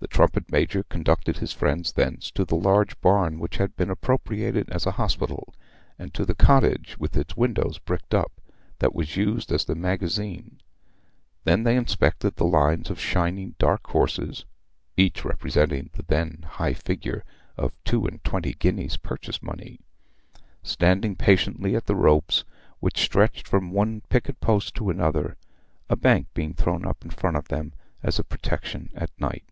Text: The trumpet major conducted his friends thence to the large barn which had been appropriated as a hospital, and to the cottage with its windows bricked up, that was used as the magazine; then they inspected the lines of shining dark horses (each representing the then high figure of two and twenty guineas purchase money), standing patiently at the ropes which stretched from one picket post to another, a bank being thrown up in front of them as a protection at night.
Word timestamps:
The 0.00 0.08
trumpet 0.16 0.50
major 0.52 0.82
conducted 0.82 1.38
his 1.38 1.52
friends 1.54 1.92
thence 1.92 2.30
to 2.32 2.44
the 2.44 2.56
large 2.56 3.00
barn 3.00 3.38
which 3.38 3.56
had 3.58 3.74
been 3.76 3.88
appropriated 3.90 4.68
as 4.68 4.84
a 4.86 4.90
hospital, 4.92 5.54
and 6.00 6.12
to 6.14 6.24
the 6.26 6.34
cottage 6.34 6.98
with 6.98 7.16
its 7.16 7.36
windows 7.38 7.78
bricked 7.78 8.12
up, 8.14 8.40
that 8.80 8.92
was 8.94 9.16
used 9.16 9.50
as 9.52 9.64
the 9.64 9.74
magazine; 9.76 10.60
then 11.44 11.62
they 11.62 11.74
inspected 11.76 12.34
the 12.36 12.44
lines 12.44 12.90
of 12.90 13.00
shining 13.00 13.54
dark 13.58 13.86
horses 13.86 14.44
(each 14.96 15.24
representing 15.24 15.88
the 15.94 16.02
then 16.02 16.44
high 16.46 16.74
figure 16.74 17.22
of 17.56 17.72
two 17.84 18.04
and 18.06 18.22
twenty 18.24 18.52
guineas 18.52 18.96
purchase 18.98 19.40
money), 19.42 19.80
standing 20.64 21.14
patiently 21.16 21.74
at 21.76 21.86
the 21.86 21.96
ropes 21.96 22.44
which 22.80 23.00
stretched 23.02 23.46
from 23.48 23.70
one 23.70 24.00
picket 24.10 24.38
post 24.40 24.74
to 24.74 24.90
another, 24.90 25.36
a 25.88 25.94
bank 25.96 26.26
being 26.34 26.52
thrown 26.52 26.84
up 26.84 27.02
in 27.04 27.10
front 27.10 27.36
of 27.38 27.46
them 27.48 27.72
as 28.02 28.18
a 28.18 28.24
protection 28.24 28.90
at 28.96 29.10
night. 29.20 29.44